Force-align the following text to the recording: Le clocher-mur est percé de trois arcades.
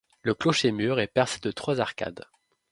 Le 0.23 0.33
clocher-mur 0.33 0.99
est 0.99 1.05
percé 1.05 1.39
de 1.41 1.51
trois 1.51 1.79
arcades. 1.79 2.25